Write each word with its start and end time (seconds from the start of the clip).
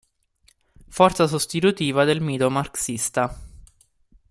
Forza 0.89 1.27
sostitutiva 1.27 2.05
del 2.05 2.21
mito 2.21 2.49
marxista”. 2.49 3.27